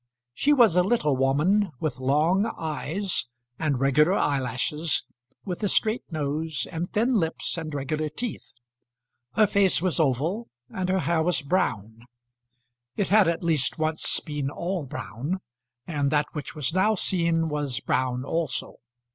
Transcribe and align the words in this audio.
She 0.33 0.51
was 0.51 0.75
a 0.75 0.81
little 0.81 1.15
woman 1.15 1.73
with 1.79 1.99
long 1.99 2.51
eyes, 2.57 3.27
and 3.59 3.79
regular 3.79 4.13
eyelashes, 4.15 5.03
with 5.45 5.61
a 5.61 5.67
straight 5.67 6.01
nose, 6.11 6.65
and 6.71 6.91
thin 6.91 7.13
lips 7.13 7.55
and 7.55 7.71
regular 7.71 8.09
teeth. 8.09 8.51
Her 9.33 9.45
face 9.45 9.79
was 9.79 9.99
oval, 9.99 10.49
and 10.73 10.89
her 10.89 11.01
hair 11.01 11.21
was 11.21 11.43
brown. 11.43 12.05
It 12.97 13.09
had 13.09 13.27
at 13.27 13.43
least 13.43 13.77
once 13.77 14.19
been 14.21 14.49
all 14.49 14.85
brown, 14.87 15.39
and 15.85 16.09
that 16.09 16.25
which 16.33 16.55
was 16.55 16.73
now 16.73 16.95
seen 16.95 17.47
was 17.47 17.79
brown 17.79 18.25
also. 18.25 18.77